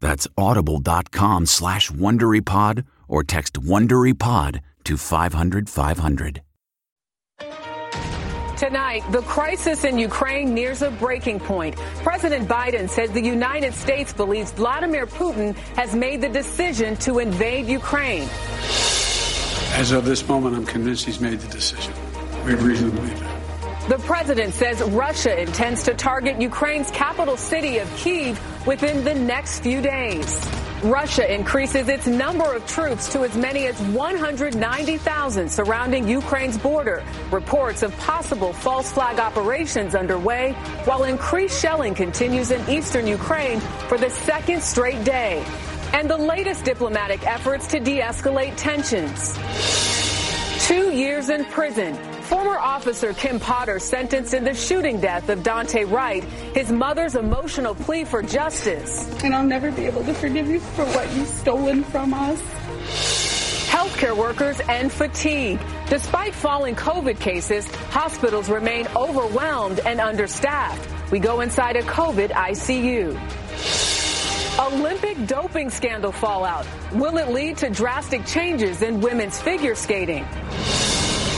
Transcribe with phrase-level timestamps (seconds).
[0.00, 6.42] That's audible.com slash WonderyPod or text WonderyPod to 500 500.
[8.56, 11.76] Tonight, the crisis in Ukraine nears a breaking point.
[12.02, 17.66] President Biden says the United States believes Vladimir Putin has made the decision to invade
[17.66, 18.28] Ukraine.
[19.72, 21.94] As of this moment, I'm convinced he's made the decision.
[22.44, 23.40] We have reason to believe that.
[23.88, 28.36] The president says Russia intends to target Ukraine's capital city of Kyiv
[28.66, 30.48] within the next few days.
[30.82, 37.04] Russia increases its number of troops to as many as 190,000 surrounding Ukraine's border.
[37.30, 40.52] Reports of possible false flag operations underway,
[40.84, 45.44] while increased shelling continues in eastern Ukraine for the second straight day.
[45.92, 49.36] And the latest diplomatic efforts to de-escalate tensions.
[50.66, 51.98] Two years in prison
[52.30, 56.22] Former officer Kim Potter sentenced in the shooting death of Daunte Wright,
[56.54, 59.12] his mother's emotional plea for justice.
[59.24, 62.40] And I'll never be able to forgive you for what you've stolen from us.
[63.66, 65.58] Healthcare workers and fatigue.
[65.88, 71.10] Despite falling COVID cases, hospitals remain overwhelmed and understaffed.
[71.10, 73.18] We go inside a COVID ICU.
[74.72, 76.64] Olympic doping scandal fallout.
[76.92, 80.24] Will it lead to drastic changes in women's figure skating?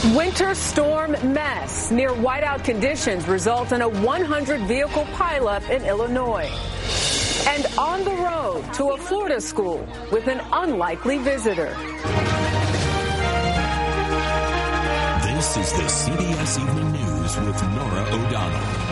[0.06, 6.50] Winter storm mess near whiteout conditions result in a 100 vehicle pileup in Illinois.
[7.46, 11.68] And on the road to a Florida school with an unlikely visitor.
[15.22, 18.82] This is the CBS Evening News with Norah O'Donnell.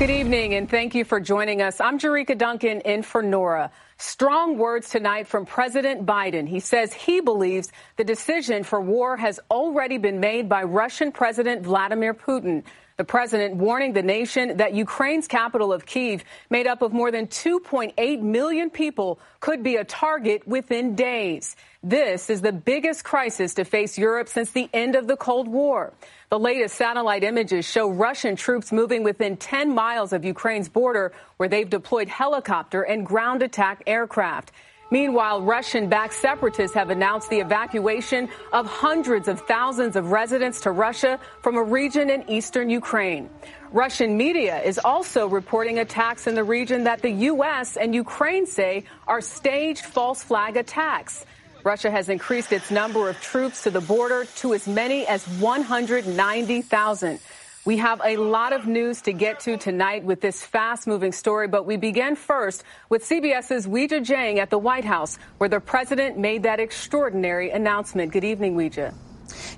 [0.00, 1.80] Good evening and thank you for joining us.
[1.80, 3.70] I'm Jericka Duncan in for Norah.
[3.96, 6.48] Strong words tonight from President Biden.
[6.48, 11.62] He says he believes the decision for war has already been made by Russian President
[11.62, 12.64] Vladimir Putin.
[12.96, 17.26] The president warning the nation that Ukraine's capital of Kyiv, made up of more than
[17.26, 21.56] 2.8 million people, could be a target within days.
[21.82, 25.92] This is the biggest crisis to face Europe since the end of the Cold War.
[26.30, 31.48] The latest satellite images show Russian troops moving within 10 miles of Ukraine's border, where
[31.48, 34.52] they've deployed helicopter and ground attack aircraft.
[34.94, 40.70] Meanwhile, Russian backed separatists have announced the evacuation of hundreds of thousands of residents to
[40.70, 43.28] Russia from a region in eastern Ukraine.
[43.72, 47.76] Russian media is also reporting attacks in the region that the U.S.
[47.76, 51.26] and Ukraine say are staged false flag attacks.
[51.64, 57.18] Russia has increased its number of troops to the border to as many as 190,000.
[57.66, 61.48] We have a lot of news to get to tonight with this fast moving story,
[61.48, 66.18] but we begin first with CBS's Weijia Jiang at the White House, where the president
[66.18, 68.12] made that extraordinary announcement.
[68.12, 68.92] Good evening, Weijia.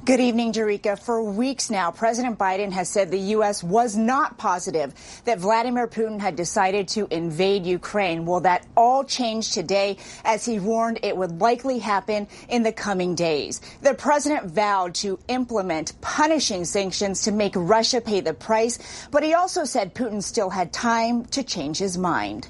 [0.04, 0.98] Good evening, Jericka.
[0.98, 3.64] For weeks now, President Biden has said the U.S.
[3.64, 8.24] was not positive that Vladimir Putin had decided to invade Ukraine.
[8.24, 13.14] Well, that all changed today as he warned it would likely happen in the coming
[13.14, 13.60] days.
[13.82, 19.34] The president vowed to implement punishing sanctions to make Russia pay the price, but he
[19.34, 22.48] also said Putin still had time to change his mind.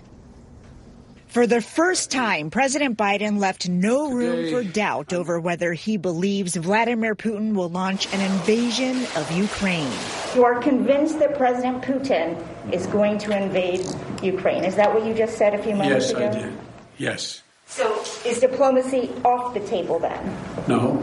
[1.36, 6.56] For the first time, President Biden left no room for doubt over whether he believes
[6.56, 9.92] Vladimir Putin will launch an invasion of Ukraine.
[10.34, 12.42] You are convinced that President Putin
[12.72, 13.84] is going to invade
[14.22, 14.64] Ukraine.
[14.64, 16.20] Is that what you just said a few moments yes, ago?
[16.20, 16.58] Yes, I did.
[16.96, 17.42] Yes.
[17.66, 20.38] So is diplomacy off the table then?
[20.66, 20.96] No.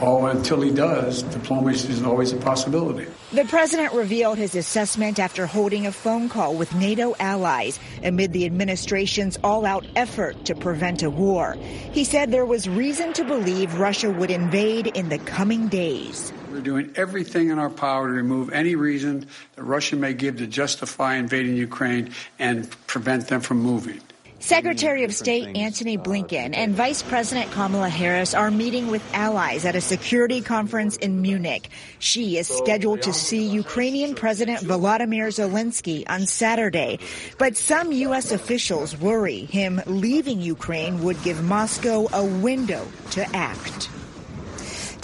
[0.00, 3.06] All, until he does, diplomacy is always a possibility.
[3.32, 8.46] The president revealed his assessment after holding a phone call with NATO allies amid the
[8.46, 11.56] administration's all-out effort to prevent a war.
[11.92, 16.32] He said there was reason to believe Russia would invade in the coming days.
[16.50, 19.26] We're doing everything in our power to remove any reason
[19.56, 24.00] that Russia may give to justify invading Ukraine and prevent them from moving.
[24.38, 29.74] Secretary of State Antony Blinken and Vice President Kamala Harris are meeting with allies at
[29.74, 31.68] a security conference in Munich.
[31.98, 36.98] She is scheduled to see Ukrainian President Volodymyr Zelensky on Saturday.
[37.38, 38.30] But some U.S.
[38.30, 43.88] officials worry him leaving Ukraine would give Moscow a window to act.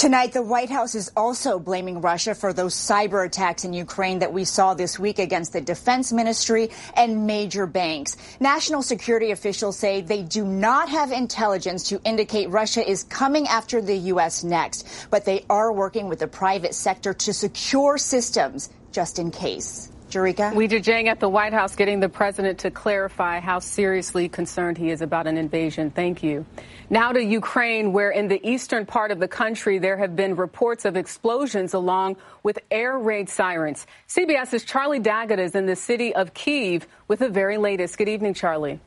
[0.03, 4.33] Tonight, the White House is also blaming Russia for those cyber attacks in Ukraine that
[4.33, 8.17] we saw this week against the defense ministry and major banks.
[8.41, 13.81] National security officials say they do not have intelligence to indicate Russia is coming after
[13.81, 14.43] the U.S.
[14.43, 19.93] next, but they are working with the private sector to secure systems just in case.
[20.13, 20.53] Jericka?
[20.53, 24.91] Weijia Jiang at the White House getting the president to clarify how seriously concerned he
[24.91, 25.91] is about an invasion.
[25.91, 26.45] Thank you.
[26.91, 30.85] Now to Ukraine, where in the eastern part of the country there have been reports
[30.85, 33.87] of explosions along with air raid sirens.
[34.09, 37.97] CBS's Charlie D'Agata is in the city of Kiev with the very latest.
[37.97, 38.81] Good evening, Charlie.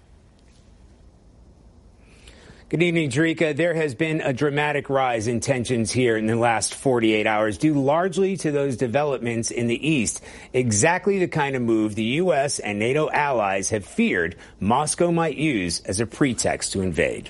[2.68, 3.56] Good evening, Jericka.
[3.56, 7.76] There has been a dramatic rise in tensions here in the last 48 hours, due
[7.76, 10.24] largely to those developments in the east.
[10.52, 12.58] Exactly the kind of move the U.S.
[12.58, 17.30] and NATO allies have feared Moscow might use as a pretext to invade.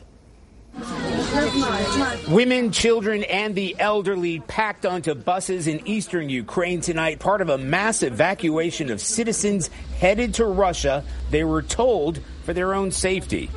[2.30, 7.58] Women, children, and the elderly packed onto buses in eastern Ukraine tonight, part of a
[7.58, 13.50] mass evacuation of citizens headed to Russia, they were told, for their own safety.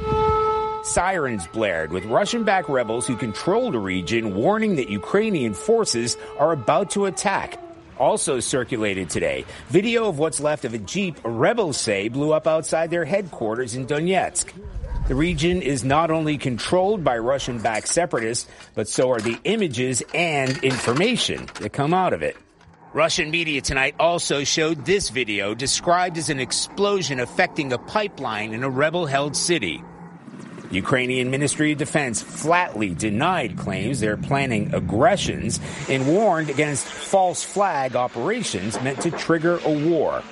[0.88, 6.52] Sirens blared with Russian backed rebels who control the region warning that Ukrainian forces are
[6.52, 7.62] about to attack.
[7.98, 12.90] Also circulated today, video of what's left of a Jeep rebels say blew up outside
[12.90, 14.50] their headquarters in Donetsk.
[15.08, 20.02] The region is not only controlled by Russian backed separatists, but so are the images
[20.14, 22.36] and information that come out of it.
[22.94, 28.64] Russian media tonight also showed this video described as an explosion affecting a pipeline in
[28.64, 29.82] a rebel held city.
[30.70, 37.96] Ukrainian Ministry of Defense flatly denied claims they're planning aggressions and warned against false flag
[37.96, 40.22] operations meant to trigger a war.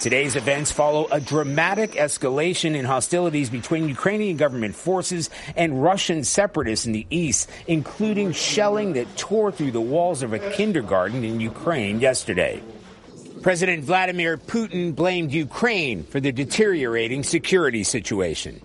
[0.00, 6.86] Today's events follow a dramatic escalation in hostilities between Ukrainian government forces and Russian separatists
[6.86, 12.00] in the east, including shelling that tore through the walls of a kindergarten in Ukraine
[12.00, 12.62] yesterday.
[13.42, 18.62] President Vladimir Putin blamed Ukraine for the deteriorating security situation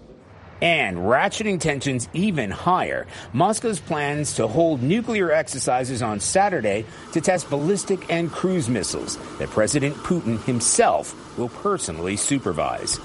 [0.65, 3.06] and ratcheting tensions even higher.
[3.33, 6.83] Moscow's plans to hold nuclear exercises on Saturday
[7.13, 13.00] to test ballistic and cruise missiles that President Putin himself will personally supervise.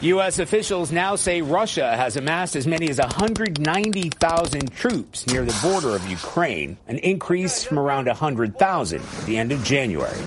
[0.00, 0.40] U.S.
[0.40, 6.04] officials now say Russia has amassed as many as 190,000 troops near the border of
[6.08, 10.18] Ukraine, an increase from around 100,000 at the end of January.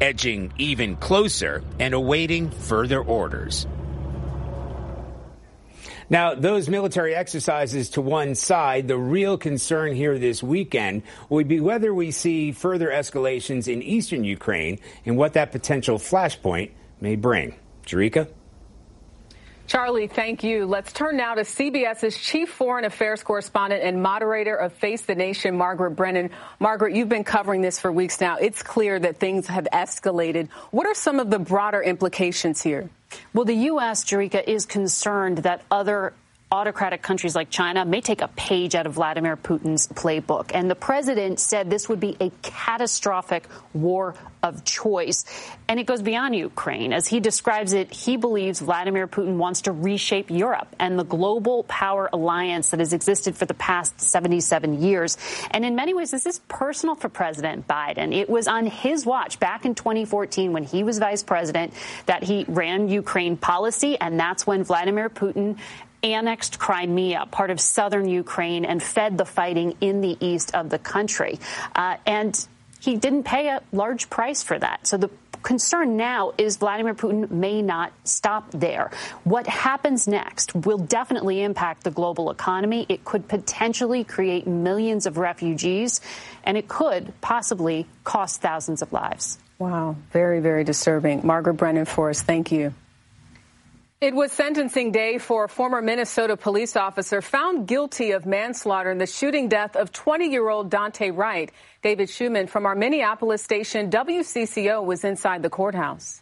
[0.00, 3.66] Edging even closer and awaiting further orders.
[6.10, 11.60] Now, those military exercises to one side, the real concern here this weekend would be
[11.60, 16.70] whether we see further escalations in eastern Ukraine and what that potential flashpoint
[17.00, 17.54] may bring.
[17.86, 18.28] Jericka?
[19.66, 20.66] Charlie, thank you.
[20.66, 25.56] Let's turn now to CBS's chief foreign affairs correspondent and moderator of Face the Nation,
[25.56, 26.30] Margaret Brennan.
[26.60, 28.36] Margaret, you've been covering this for weeks now.
[28.36, 30.50] It's clear that things have escalated.
[30.70, 32.90] What are some of the broader implications here?
[33.32, 36.14] Well, the U.S., Jericka, is concerned that other
[36.54, 40.52] autocratic countries like China may take a page out of Vladimir Putin's playbook.
[40.54, 45.24] And the president said this would be a catastrophic war of choice.
[45.66, 46.92] And it goes beyond Ukraine.
[46.92, 51.64] As he describes it, he believes Vladimir Putin wants to reshape Europe and the global
[51.64, 55.16] power alliance that has existed for the past 77 years.
[55.50, 58.14] And in many ways, this is personal for President Biden.
[58.14, 61.72] It was on his watch back in 2014 when he was vice president
[62.06, 63.98] that he ran Ukraine policy.
[63.98, 65.58] And that's when Vladimir Putin
[66.04, 70.78] annexed Crimea, part of southern Ukraine, and fed the fighting in the east of the
[70.78, 71.40] country.
[71.74, 72.46] Uh, and
[72.80, 74.86] he didn't pay a large price for that.
[74.86, 75.10] So the
[75.42, 78.90] concern now is Vladimir Putin may not stop there.
[79.24, 82.84] What happens next will definitely impact the global economy.
[82.88, 86.00] It could potentially create millions of refugees,
[86.44, 89.38] and it could possibly cost thousands of lives.
[89.58, 91.24] Wow, very, very disturbing.
[91.24, 92.74] Margaret Brennan for us, thank you.
[94.04, 98.98] It was sentencing day for a former Minnesota police officer found guilty of manslaughter in
[98.98, 101.50] the shooting death of 20 year old Daunte Wright.
[101.80, 106.20] David Schuman from our Minneapolis station, WCCO, was inside the courthouse.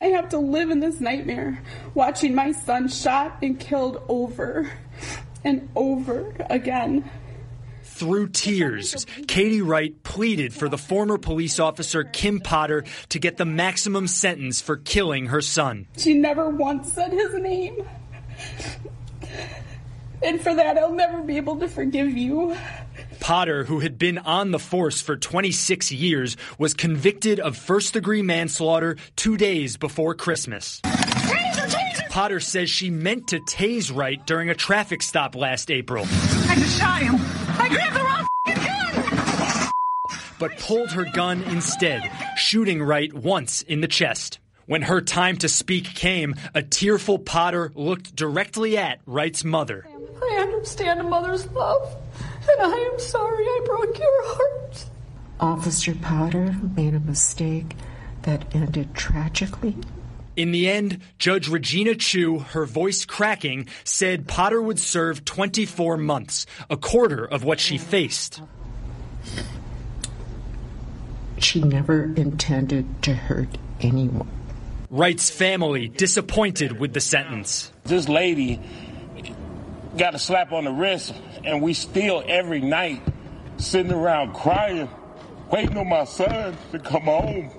[0.00, 4.72] I have to live in this nightmare, watching my son shot and killed over
[5.44, 7.10] and over again.
[7.94, 13.44] Through tears, Katie Wright pleaded for the former police officer Kim Potter to get the
[13.44, 15.86] maximum sentence for killing her son.
[15.96, 17.86] She never once said his name.
[20.24, 22.56] And for that, I'll never be able to forgive you.
[23.20, 28.22] Potter, who had been on the force for 26 years, was convicted of first degree
[28.22, 30.80] manslaughter two days before Christmas.
[32.10, 36.06] Potter says she meant to tase Wright during a traffic stop last April.
[36.48, 37.43] I just shot him.
[37.58, 39.70] I grabbed the wrong gun.
[40.38, 44.38] But pulled her gun instead, shooting Wright once in the chest.
[44.66, 49.86] When her time to speak came, a tearful Potter looked directly at Wright's mother.
[50.22, 51.94] I understand a mother's love,
[52.48, 54.84] and I am sorry I broke your heart.
[55.40, 57.76] Officer Potter made a mistake
[58.22, 59.76] that ended tragically.
[60.36, 66.46] In the end, Judge Regina Chu, her voice cracking, said Potter would serve 24 months,
[66.68, 68.42] a quarter of what she faced.
[71.38, 74.28] She never intended to hurt anyone.
[74.90, 77.72] Wright's family disappointed with the sentence.
[77.84, 78.60] This lady
[79.96, 81.14] got a slap on the wrist,
[81.44, 83.02] and we still every night
[83.56, 84.88] sitting around crying,
[85.50, 87.50] waiting on my son to come home.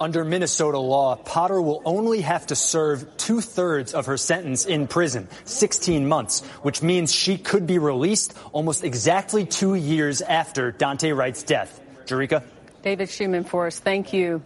[0.00, 4.88] Under Minnesota law, Potter will only have to serve two thirds of her sentence in
[4.88, 11.16] prison, 16 months, which means she could be released almost exactly two years after Daunte
[11.16, 11.80] Wright's death.
[12.06, 12.42] Jericka?
[12.82, 13.78] David Schuman for us.
[13.78, 14.42] Thank you.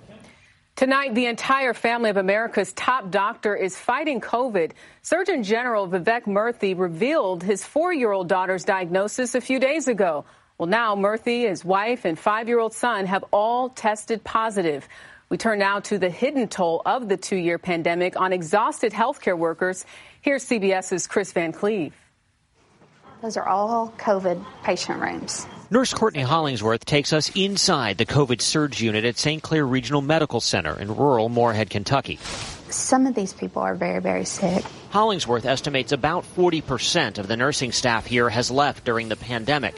[0.76, 4.72] Tonight, the entire family of America's top doctor is fighting COVID.
[5.02, 10.24] Surgeon General Vivek Murthy revealed his four year old daughter's diagnosis a few days ago.
[10.56, 14.88] Well, now Murthy, his wife, and five year old son have all tested positive.
[15.30, 19.36] We turn now to the hidden toll of the two year pandemic on exhausted healthcare
[19.36, 19.84] workers.
[20.22, 21.92] Here's CBS's Chris Van Cleave.
[23.20, 25.46] Those are all COVID patient rooms.
[25.70, 29.42] Nurse Courtney Hollingsworth takes us inside the COVID surge unit at St.
[29.42, 32.18] Claire Regional Medical Center in rural Morehead, Kentucky.
[32.70, 34.64] Some of these people are very, very sick.
[34.90, 39.74] Hollingsworth estimates about 40% of the nursing staff here has left during the pandemic.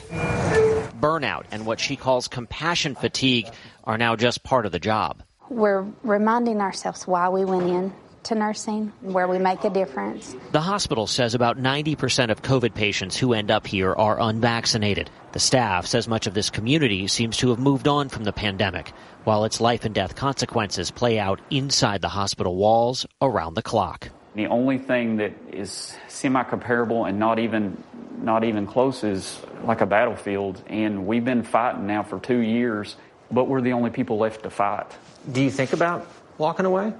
[1.00, 3.49] Burnout and what she calls compassion fatigue
[3.83, 5.23] are now just part of the job.
[5.50, 7.92] We're reminding ourselves why we went in
[8.23, 10.37] to nursing, where we make a difference.
[10.52, 15.11] The hospital says about 90% of COVID patients who end up here are unvaccinated.
[15.33, 18.92] The staff says much of this community seems to have moved on from the pandemic,
[19.25, 24.09] while its life and death consequences play out inside the hospital walls around the clock.
[24.37, 27.83] The only thing that is semi-comparable and not even
[28.23, 32.95] not even close is like a battlefield, and we've been fighting now for two years,
[33.33, 34.87] but we're the only people left to fight.
[35.31, 36.07] Do you think about
[36.39, 36.93] walking away?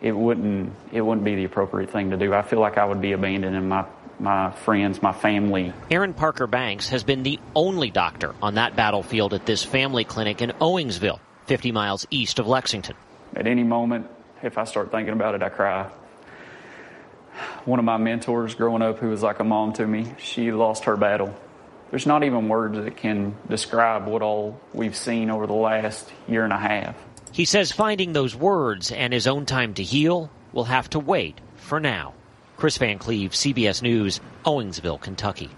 [0.00, 0.72] It wouldn't.
[0.92, 2.32] It wouldn't be the appropriate thing to do.
[2.32, 3.84] I feel like I would be abandoning my
[4.18, 5.72] my friends, my family.
[5.90, 10.42] Aaron Parker Banks has been the only doctor on that battlefield at this family clinic
[10.42, 12.96] in Owingsville, 50 miles east of Lexington.
[13.34, 14.06] At any moment,
[14.42, 15.90] if I start thinking about it, I cry.
[17.64, 20.84] One of my mentors growing up, who was like a mom to me, she lost
[20.84, 21.34] her battle.
[21.90, 26.44] There's not even words that can describe what all we've seen over the last year
[26.44, 26.94] and a half.
[27.32, 31.40] He says finding those words and his own time to heal will have to wait
[31.56, 32.14] for now.
[32.56, 35.48] Chris Van Cleave, CBS News, Owingsville, Kentucky.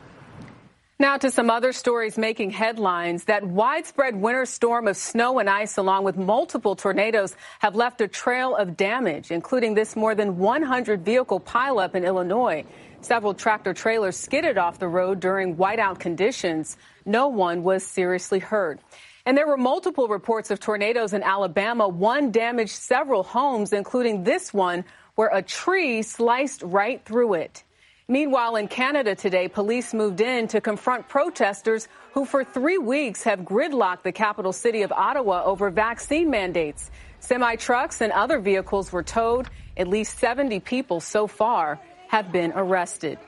[0.99, 3.25] Now to some other stories making headlines.
[3.25, 8.07] That widespread winter storm of snow and ice, along with multiple tornadoes, have left a
[8.07, 12.65] trail of damage, including this more than 100 vehicle pileup in Illinois.
[13.01, 16.77] Several tractor trailers skidded off the road during whiteout conditions.
[17.05, 18.79] No one was seriously hurt.
[19.25, 21.87] And there were multiple reports of tornadoes in Alabama.
[21.87, 27.63] One damaged several homes, including this one, where a tree sliced right through it.
[28.09, 33.41] Meanwhile, in Canada today, police moved in to confront protesters who for three weeks have
[33.41, 36.91] gridlocked the capital city of Ottawa over vaccine mandates.
[37.21, 39.49] Semi trucks and other vehicles were towed.
[39.77, 43.19] At least 70 people so far have been arrested.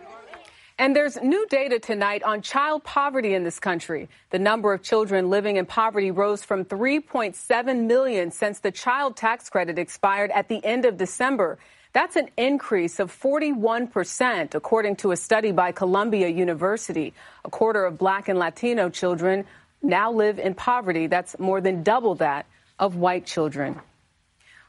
[0.76, 4.08] And there's new data tonight on child poverty in this country.
[4.30, 9.48] The number of children living in poverty rose from 3.7 million since the child tax
[9.48, 11.58] credit expired at the end of December.
[11.92, 17.14] That's an increase of 41%, according to a study by Columbia University.
[17.44, 19.44] A quarter of black and Latino children
[19.80, 21.06] now live in poverty.
[21.06, 22.46] That's more than double that
[22.80, 23.78] of white children.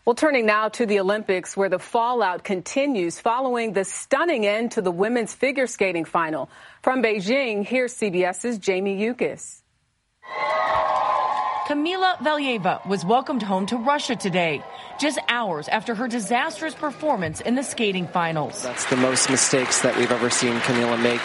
[0.05, 4.83] Well, turning now to the Olympics, where the fallout continues following the stunning end to
[4.83, 6.47] the women's figure skating final.
[6.83, 9.63] From Beijing, here's CBS's Jamie Yuccas.
[11.65, 14.63] Kamila Valieva was welcomed home to Russia today,
[14.99, 18.61] just hours after her disastrous performance in the skating finals.
[18.61, 21.21] That's the most mistakes that we've ever seen Kamila make.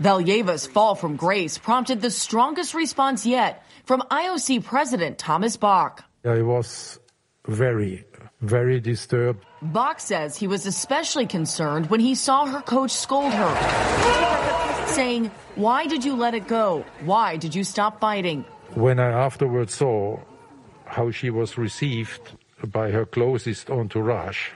[0.00, 6.02] Valieva's fall from grace prompted the strongest response yet from IOC President Thomas Bach.
[6.24, 6.98] I was
[7.46, 8.04] very
[8.42, 9.44] very disturbed.
[9.62, 15.86] Bach says he was especially concerned when he saw her coach scold her, saying, Why
[15.86, 16.84] did you let it go?
[17.04, 18.44] Why did you stop fighting?
[18.74, 20.18] When I afterwards saw
[20.84, 22.32] how she was received
[22.66, 24.50] by her closest entourage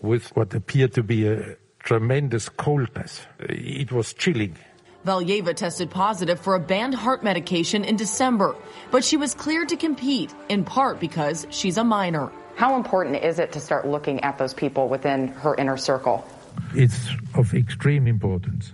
[0.00, 4.56] with what appeared to be a tremendous coldness, it was chilling.
[5.04, 8.56] Valieva tested positive for a banned heart medication in December,
[8.90, 12.32] but she was cleared to compete, in part because she's a minor.
[12.56, 16.26] How important is it to start looking at those people within her inner circle?
[16.74, 18.72] It's of extreme importance.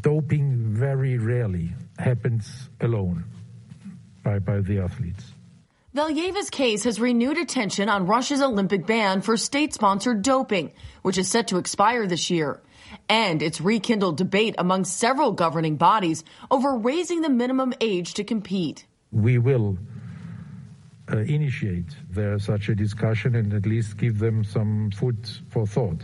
[0.00, 3.24] Doping very rarely happens alone
[4.22, 5.34] by, by the athletes.
[5.94, 10.72] Valieva's case has renewed attention on Russia's Olympic ban for state sponsored doping,
[11.02, 12.60] which is set to expire this year
[13.08, 18.86] and it's rekindled debate among several governing bodies over raising the minimum age to compete.
[19.12, 19.78] We will
[21.12, 26.02] uh, initiate there such a discussion and at least give them some food for thought.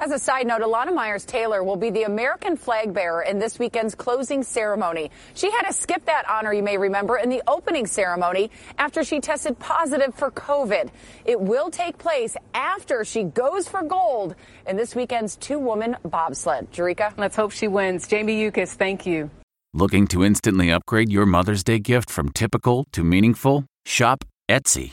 [0.00, 3.58] As a side note, Elana Meyers Taylor will be the American flag bearer in this
[3.58, 5.10] weekend's closing ceremony.
[5.34, 9.20] She had to skip that honor, you may remember, in the opening ceremony after she
[9.20, 10.90] tested positive for COVID.
[11.24, 14.34] It will take place after she goes for gold
[14.66, 16.72] in this weekend's two woman bobsled.
[16.72, 17.16] Jericka?
[17.16, 18.08] Let's hope she wins.
[18.08, 19.30] Jamie Yuccas, thank you.
[19.72, 23.64] Looking to instantly upgrade your Mother's Day gift from typical to meaningful?
[23.84, 24.92] Shop Etsy.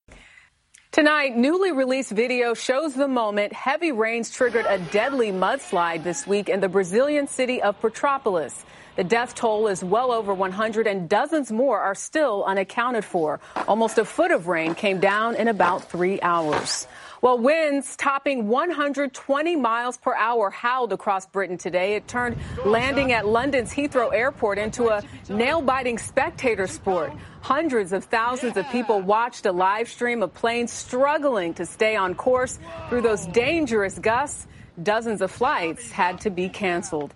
[0.91, 6.49] Tonight, newly released video shows the moment heavy rains triggered a deadly mudslide this week
[6.49, 8.65] in the Brazilian city of Petropolis.
[9.01, 13.39] The death toll is well over 100 and dozens more are still unaccounted for.
[13.67, 16.85] Almost a foot of rain came down in about three hours.
[17.19, 21.95] Well, winds topping 120 miles per hour howled across Britain today.
[21.95, 27.11] It turned landing at London's Heathrow Airport into a nail biting spectator sport.
[27.41, 32.13] Hundreds of thousands of people watched a live stream of planes struggling to stay on
[32.13, 32.59] course
[32.89, 34.45] through those dangerous gusts.
[34.83, 37.15] Dozens of flights had to be canceled.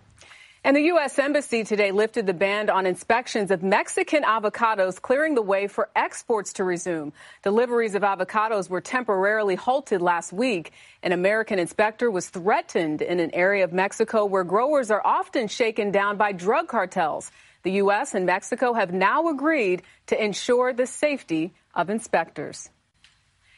[0.66, 1.20] And the U.S.
[1.20, 6.54] Embassy today lifted the ban on inspections of Mexican avocados, clearing the way for exports
[6.54, 7.14] to resume.
[7.44, 10.72] Deliveries of avocados were temporarily halted last week.
[11.04, 15.92] An American inspector was threatened in an area of Mexico where growers are often shaken
[15.92, 17.30] down by drug cartels.
[17.62, 18.16] The U.S.
[18.16, 22.72] and Mexico have now agreed to ensure the safety of inspectors.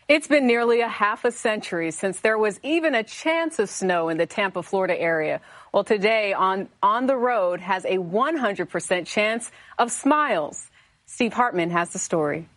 [0.08, 4.08] It's been nearly a half a century since there was even a chance of snow
[4.08, 5.42] in the Tampa, Florida area.
[5.78, 10.72] Well, today on On the Road has a 100% chance of smiles.
[11.06, 12.50] Steve Hartman has the story.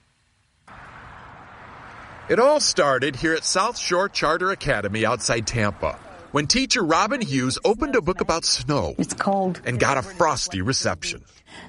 [2.30, 5.98] It all started here at South Shore Charter Academy outside Tampa
[6.30, 8.94] when teacher Robin Hughes opened a book about snow.
[8.96, 9.60] It's cold.
[9.66, 11.22] And got a frosty reception.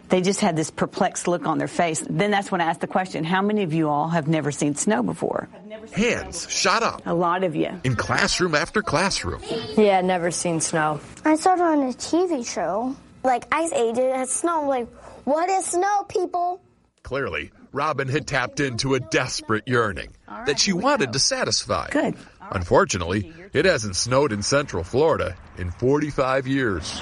[0.09, 2.03] They just had this perplexed look on their face.
[2.09, 4.75] Then that's when I asked the question, how many of you all have never seen
[4.75, 5.47] snow before?
[5.93, 7.01] Hands shot up.
[7.05, 7.69] A lot of you.
[7.83, 9.41] In classroom after classroom.
[9.77, 10.99] Yeah, never seen snow.
[11.23, 12.95] I saw it on a TV show.
[13.23, 14.63] Like Ice Age, it had snow.
[14.63, 14.87] I'm like,
[15.25, 16.61] what is snow, people?
[17.03, 21.89] Clearly, Robin had tapped into a desperate yearning right, that she wanted to satisfy.
[21.89, 22.15] Good.
[22.51, 27.01] Unfortunately, it hasn't snowed in Central Florida in 45 years.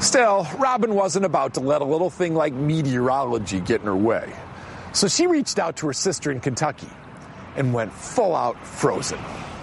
[0.00, 4.32] Still, Robin wasn't about to let a little thing like meteorology get in her way.
[4.92, 6.88] So she reached out to her sister in Kentucky
[7.56, 9.18] and went full out frozen.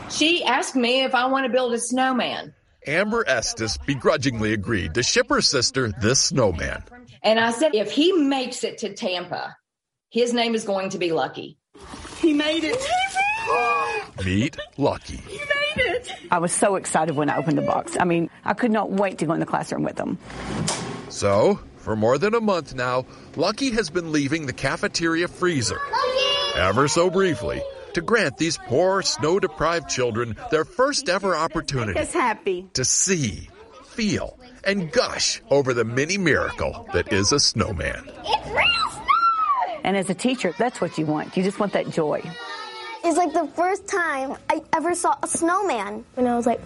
[0.10, 2.54] She asked me if I want to build a snowman.
[2.86, 6.84] Amber Estes begrudgingly agreed to ship her sister this snowman.
[7.22, 9.56] And I said, if he makes it to Tampa,
[10.10, 11.58] his name is going to be Lucky.
[12.20, 12.78] He made it.
[14.26, 15.22] Meet Lucky.
[16.06, 16.32] He made it.
[16.32, 17.98] I was so excited when I opened the box.
[18.00, 20.18] I mean, I could not wait to go in the classroom with them.
[21.10, 25.80] So, for more than a month now, Lucky has been leaving the cafeteria freezer.
[26.56, 27.62] Ever so briefly,
[27.94, 32.68] to grant these poor snow deprived children their first ever opportunity happy.
[32.74, 33.50] to see,
[33.86, 38.10] feel, and gush over the mini miracle that is a snowman.
[38.24, 39.82] It's real snow!
[39.84, 41.36] And as a teacher, that's what you want.
[41.36, 42.22] You just want that joy.
[43.04, 46.06] It's like the first time I ever saw a snowman.
[46.16, 46.62] And I was like,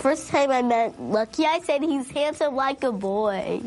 [0.00, 3.60] first time I met Lucky, I said he's handsome like a boy.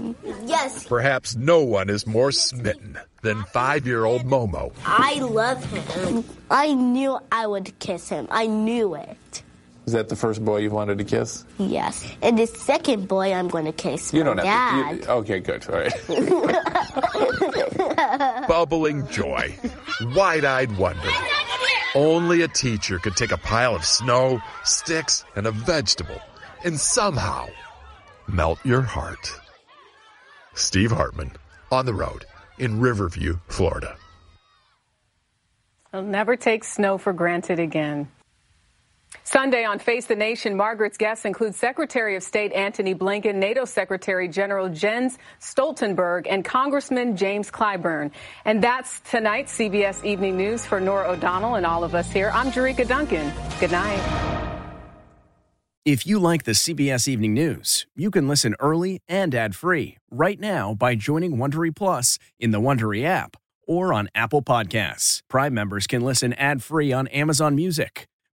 [0.45, 4.73] Yes, Perhaps no one is more smitten than five year old Momo.
[4.85, 6.25] I love him.
[6.51, 8.27] I knew I would kiss him.
[8.29, 9.41] I knew it.
[9.85, 11.45] Is that the first boy you've wanted to kiss?
[11.59, 12.03] Yes.
[12.23, 14.45] And the second boy I'm going to kiss You my don't dad.
[14.47, 15.05] have to.
[15.05, 15.63] you- okay, good.
[15.69, 15.93] All right.
[18.47, 19.55] Bubbling joy,
[20.15, 21.07] wide eyed wonder.
[21.95, 26.19] Only a teacher could take a pile of snow, sticks, and a vegetable
[26.65, 27.47] and somehow
[28.27, 29.31] melt your heart.
[30.53, 31.31] Steve Hartman,
[31.71, 32.25] on the road
[32.59, 33.95] in Riverview, Florida.
[35.93, 38.09] I'll never take snow for granted again.
[39.27, 44.27] Sunday on Face the Nation, Margaret's guests include Secretary of State Antony Blinken, NATO Secretary
[44.27, 48.11] General Jens Stoltenberg, and Congressman James Clyburn.
[48.45, 52.29] And that's tonight's CBS Evening News for Norah O'Donnell and all of us here.
[52.35, 53.33] I'm Jericka Duncan.
[53.59, 53.99] Good night.
[55.85, 60.75] If you like the CBS Evening News, you can listen early and ad-free right now
[60.75, 65.23] by joining Wondery Plus in the Wondery app or on Apple Podcasts.
[65.27, 68.07] Prime members can listen ad-free on Amazon Music.